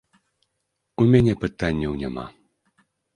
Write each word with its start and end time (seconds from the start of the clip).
У 1.03 1.05
мяне 1.15 1.33
пытанняў 1.43 1.93
няма. 2.01 2.25